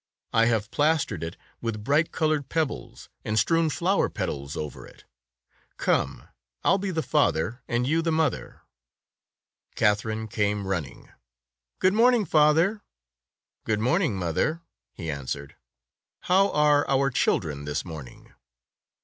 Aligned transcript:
I 0.33 0.45
have 0.47 0.71
plastered 0.71 1.23
it 1.23 1.37
with 1.61 1.83
bright 1.83 2.11
colored 2.11 2.49
pebbles, 2.49 3.07
and 3.23 3.37
strewn 3.37 3.69
flower 3.69 4.09
petals 4.09 4.57
over 4.57 4.83
it. 4.87 5.03
Come, 5.77 6.27
I'll 6.63 6.79
be 6.79 6.89
the 6.89 7.03
father, 7.03 7.61
and 7.67 7.85
you 7.85 8.01
the 8.01 8.11
mother." 8.11 8.61
Katherine 9.75 10.27
came 10.27 10.65
running. 10.65 11.09
"Good 11.77 11.93
morn 11.93 12.15
ing, 12.15 12.25
father." 12.25 12.81
"Good 13.63 13.79
morning, 13.79 14.15
mother," 14.17 14.61
he 14.91 15.11
answered. 15.11 15.55
"How 16.21 16.49
are 16.49 16.83
our 16.89 17.11
children 17.11 17.65
this 17.65 17.85
morning?" 17.85 18.33